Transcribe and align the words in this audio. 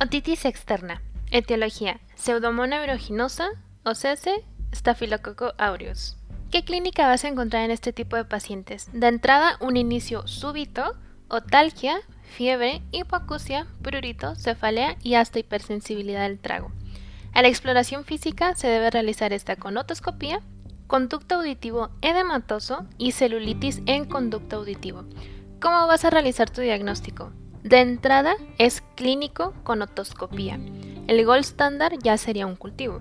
Otitis 0.00 0.44
externa. 0.44 1.02
Etiología: 1.32 1.98
Pseudomonas 2.14 2.78
aeruginosa, 2.78 3.48
o 3.84 3.94
CS, 3.94 4.28
Staphylococcus 4.72 5.54
aureus. 5.58 6.16
¿Qué 6.52 6.64
clínica 6.64 7.08
vas 7.08 7.24
a 7.24 7.28
encontrar 7.28 7.64
en 7.64 7.72
este 7.72 7.92
tipo 7.92 8.14
de 8.14 8.24
pacientes? 8.24 8.88
De 8.92 9.08
entrada, 9.08 9.56
un 9.60 9.76
inicio 9.76 10.24
súbito, 10.28 10.94
otalgia, 11.26 11.96
fiebre, 12.22 12.80
hipoacusia, 12.92 13.66
prurito, 13.82 14.36
cefalea 14.36 14.96
y 15.02 15.14
hasta 15.14 15.40
hipersensibilidad 15.40 16.28
del 16.28 16.38
trago. 16.38 16.70
A 17.32 17.42
la 17.42 17.48
exploración 17.48 18.04
física 18.04 18.54
se 18.54 18.68
debe 18.68 18.92
realizar 18.92 19.32
esta 19.32 19.56
con 19.56 19.76
otoscopía, 19.76 20.42
conducto 20.86 21.34
auditivo 21.34 21.90
edematoso 22.02 22.86
y 22.98 23.12
celulitis 23.12 23.82
en 23.86 24.04
conducto 24.04 24.58
auditivo. 24.58 25.06
¿Cómo 25.60 25.88
vas 25.88 26.04
a 26.04 26.10
realizar 26.10 26.48
tu 26.50 26.60
diagnóstico? 26.60 27.32
De 27.62 27.80
entrada 27.80 28.36
es 28.58 28.82
clínico 28.94 29.52
con 29.64 29.82
otoscopía. 29.82 30.58
El 31.06 31.24
gold 31.24 31.40
estándar 31.40 31.92
ya 32.02 32.16
sería 32.16 32.46
un 32.46 32.56
cultivo. 32.56 33.00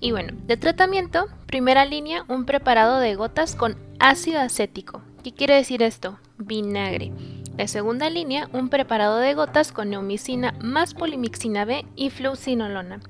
Y 0.00 0.12
bueno, 0.12 0.34
de 0.46 0.56
tratamiento, 0.56 1.26
primera 1.46 1.84
línea, 1.84 2.24
un 2.28 2.44
preparado 2.44 2.98
de 2.98 3.14
gotas 3.14 3.56
con 3.56 3.76
ácido 3.98 4.40
acético. 4.40 5.02
¿Qué 5.24 5.32
quiere 5.32 5.54
decir 5.54 5.82
esto? 5.82 6.18
Vinagre. 6.36 7.12
De 7.54 7.66
segunda 7.66 8.08
línea, 8.08 8.48
un 8.52 8.68
preparado 8.68 9.18
de 9.18 9.34
gotas 9.34 9.72
con 9.72 9.90
neomicina 9.90 10.54
más 10.60 10.94
polimixina 10.94 11.64
B 11.64 11.84
y 11.96 12.10
fluocinolona. 12.10 13.00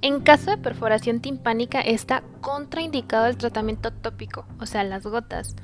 En 0.00 0.20
caso 0.20 0.50
de 0.50 0.58
perforación 0.58 1.20
timpánica 1.20 1.80
está 1.80 2.24
contraindicado 2.40 3.26
el 3.26 3.36
tratamiento 3.36 3.92
tópico, 3.92 4.44
o 4.58 4.66
sea, 4.66 4.82
las 4.82 5.06
gotas. 5.06 5.54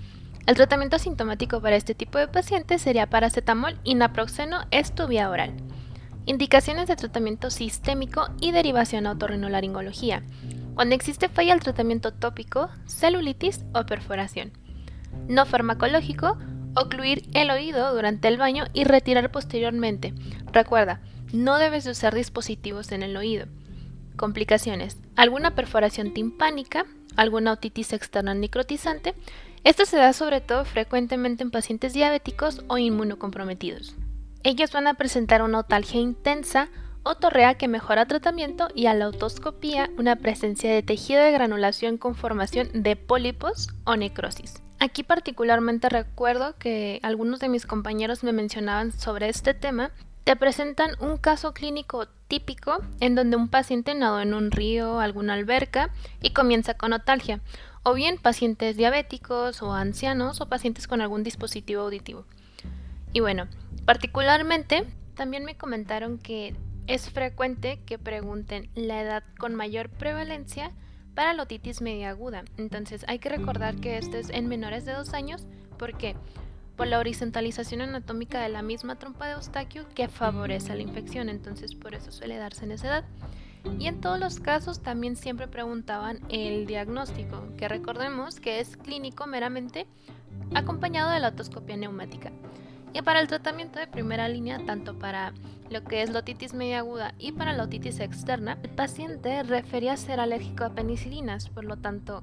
El 0.48 0.54
tratamiento 0.56 0.96
asintomático 0.96 1.60
para 1.60 1.76
este 1.76 1.94
tipo 1.94 2.16
de 2.16 2.26
pacientes 2.26 2.80
sería 2.80 3.10
paracetamol 3.10 3.78
y 3.84 3.94
naproxeno 3.94 4.60
es 4.70 4.94
tu 4.94 5.06
vía 5.06 5.28
oral. 5.28 5.52
Indicaciones 6.24 6.88
de 6.88 6.96
tratamiento 6.96 7.50
sistémico 7.50 8.28
y 8.40 8.52
derivación 8.52 9.06
a 9.06 9.10
otorrinolaringología. 9.10 10.22
Cuando 10.74 10.94
existe 10.94 11.28
falla 11.28 11.52
al 11.52 11.60
tratamiento 11.60 12.14
tópico, 12.14 12.70
celulitis 12.86 13.66
o 13.74 13.84
perforación. 13.84 14.52
No 15.28 15.44
farmacológico, 15.44 16.38
ocluir 16.74 17.28
el 17.34 17.50
oído 17.50 17.94
durante 17.94 18.28
el 18.28 18.38
baño 18.38 18.68
y 18.72 18.84
retirar 18.84 19.30
posteriormente. 19.30 20.14
Recuerda, 20.50 21.02
no 21.30 21.58
debes 21.58 21.86
usar 21.86 22.14
dispositivos 22.14 22.90
en 22.92 23.02
el 23.02 23.18
oído. 23.18 23.48
Complicaciones. 24.18 24.98
Alguna 25.16 25.54
perforación 25.54 26.12
timpánica, 26.12 26.84
alguna 27.16 27.52
otitis 27.52 27.92
externa 27.92 28.34
necrotizante. 28.34 29.14
Esto 29.62 29.86
se 29.86 29.96
da 29.96 30.12
sobre 30.12 30.40
todo 30.40 30.64
frecuentemente 30.64 31.44
en 31.44 31.52
pacientes 31.52 31.94
diabéticos 31.94 32.64
o 32.66 32.78
inmunocomprometidos. 32.78 33.94
Ellos 34.42 34.72
van 34.72 34.88
a 34.88 34.94
presentar 34.94 35.42
una 35.42 35.60
otalgia 35.60 36.00
intensa, 36.00 36.68
otorrea 37.04 37.54
que 37.54 37.68
mejora 37.68 38.06
tratamiento 38.06 38.68
y 38.74 38.86
a 38.86 38.94
la 38.94 39.08
otoscopía 39.08 39.88
una 39.96 40.16
presencia 40.16 40.72
de 40.74 40.82
tejido 40.82 41.22
de 41.22 41.32
granulación 41.32 41.96
con 41.96 42.16
formación 42.16 42.70
de 42.72 42.96
pólipos 42.96 43.68
o 43.84 43.94
necrosis. 43.94 44.62
Aquí 44.80 45.04
particularmente 45.04 45.88
recuerdo 45.88 46.56
que 46.58 46.98
algunos 47.04 47.38
de 47.38 47.48
mis 47.48 47.66
compañeros 47.66 48.24
me 48.24 48.32
mencionaban 48.32 48.90
sobre 48.90 49.28
este 49.28 49.54
tema 49.54 49.92
te 50.24 50.36
presentan 50.36 50.90
un 51.00 51.16
caso 51.16 51.54
clínico 51.54 52.06
típico 52.28 52.78
en 53.00 53.14
donde 53.14 53.36
un 53.36 53.48
paciente 53.48 53.94
nadó 53.94 54.20
en 54.20 54.34
un 54.34 54.50
río, 54.50 55.00
alguna 55.00 55.34
alberca 55.34 55.90
y 56.22 56.30
comienza 56.30 56.74
con 56.74 56.92
otalgia, 56.92 57.40
o 57.82 57.94
bien 57.94 58.18
pacientes 58.18 58.76
diabéticos 58.76 59.62
o 59.62 59.72
ancianos 59.72 60.40
o 60.40 60.48
pacientes 60.48 60.86
con 60.86 61.00
algún 61.00 61.24
dispositivo 61.24 61.82
auditivo. 61.82 62.24
Y 63.12 63.20
bueno, 63.20 63.48
particularmente 63.86 64.84
también 65.14 65.44
me 65.44 65.56
comentaron 65.56 66.18
que 66.18 66.54
es 66.86 67.10
frecuente 67.10 67.80
que 67.86 67.98
pregunten 67.98 68.70
la 68.74 69.00
edad 69.00 69.24
con 69.38 69.54
mayor 69.54 69.88
prevalencia 69.88 70.70
para 71.14 71.32
la 71.32 71.42
otitis 71.42 71.80
media 71.80 72.10
aguda. 72.10 72.44
Entonces 72.56 73.04
hay 73.08 73.18
que 73.18 73.28
recordar 73.28 73.76
que 73.76 73.98
esto 73.98 74.16
es 74.16 74.30
en 74.30 74.46
menores 74.46 74.84
de 74.84 74.92
2 74.92 75.14
años. 75.14 75.46
¿Por 75.78 75.96
qué? 75.96 76.14
Por 76.78 76.86
la 76.86 77.00
horizontalización 77.00 77.80
anatómica 77.80 78.40
de 78.40 78.48
la 78.48 78.62
misma 78.62 78.94
trompa 78.94 79.26
de 79.26 79.32
Eustaquio 79.32 79.84
que 79.96 80.06
favorece 80.06 80.76
la 80.76 80.82
infección, 80.82 81.28
entonces 81.28 81.74
por 81.74 81.92
eso 81.96 82.12
suele 82.12 82.36
darse 82.36 82.64
en 82.64 82.70
esa 82.70 82.86
edad. 82.86 83.04
Y 83.80 83.88
en 83.88 84.00
todos 84.00 84.20
los 84.20 84.38
casos 84.38 84.80
también 84.80 85.16
siempre 85.16 85.48
preguntaban 85.48 86.20
el 86.28 86.66
diagnóstico, 86.66 87.42
que 87.56 87.66
recordemos 87.66 88.38
que 88.38 88.60
es 88.60 88.76
clínico 88.76 89.26
meramente 89.26 89.88
acompañado 90.54 91.10
de 91.10 91.18
la 91.18 91.30
otoscopia 91.30 91.76
neumática. 91.76 92.30
Y 92.94 93.02
para 93.02 93.18
el 93.18 93.26
tratamiento 93.26 93.80
de 93.80 93.88
primera 93.88 94.28
línea, 94.28 94.64
tanto 94.64 94.96
para 94.96 95.32
lo 95.70 95.82
que 95.82 96.02
es 96.02 96.10
la 96.10 96.20
otitis 96.20 96.54
media 96.54 96.78
aguda 96.78 97.12
y 97.18 97.32
para 97.32 97.54
la 97.54 97.64
otitis 97.64 97.98
externa, 97.98 98.56
el 98.62 98.70
paciente 98.70 99.42
refería 99.42 99.96
ser 99.96 100.20
alérgico 100.20 100.62
a 100.62 100.74
penicilinas, 100.74 101.48
por 101.48 101.64
lo 101.64 101.76
tanto, 101.76 102.22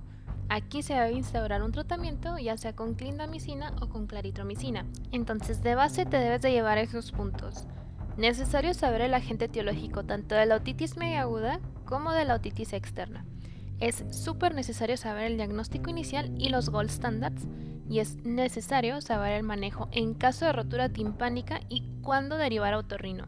Aquí 0.49 0.83
se 0.83 0.93
debe 0.93 1.13
instaurar 1.13 1.63
un 1.63 1.71
tratamiento 1.71 2.37
ya 2.37 2.55
sea 2.57 2.75
con 2.75 2.93
clindamicina 2.93 3.73
o 3.81 3.89
con 3.89 4.05
claritromicina. 4.05 4.85
Entonces 5.11 5.63
de 5.63 5.75
base 5.75 6.05
te 6.05 6.17
debes 6.17 6.41
de 6.41 6.51
llevar 6.51 6.77
esos 6.77 7.11
puntos. 7.11 7.67
Necesario 8.17 8.73
saber 8.73 9.01
el 9.01 9.13
agente 9.13 9.45
etiológico 9.45 10.03
tanto 10.03 10.35
de 10.35 10.45
la 10.45 10.57
otitis 10.57 10.97
media 10.97 11.21
aguda 11.21 11.59
como 11.85 12.11
de 12.11 12.25
la 12.25 12.35
otitis 12.35 12.73
externa. 12.73 13.25
Es 13.79 14.05
súper 14.11 14.55
necesario 14.55 14.95
saber 14.95 15.25
el 15.25 15.37
diagnóstico 15.37 15.89
inicial 15.89 16.33
y 16.37 16.49
los 16.49 16.69
gold 16.69 16.89
standards 16.89 17.45
y 17.89 17.99
es 17.99 18.23
necesario 18.23 19.01
saber 19.01 19.33
el 19.33 19.43
manejo 19.43 19.89
en 19.91 20.13
caso 20.13 20.45
de 20.45 20.53
rotura 20.53 20.89
timpánica 20.89 21.59
y 21.69 21.83
cuándo 22.01 22.37
derivar 22.37 22.73
a 22.73 22.79
otorrino. 22.79 23.27